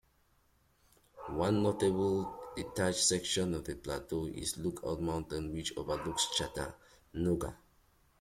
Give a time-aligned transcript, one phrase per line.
[1.37, 7.55] One notable detached section of the Plateau is Lookout Mountain, which overlooks Chattanooga.